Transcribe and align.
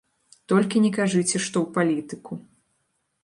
Толькі 0.51 0.81
не 0.85 0.89
кажыце, 0.97 1.37
што 1.45 1.57
ў 1.63 1.63
палітыку. 1.77 2.33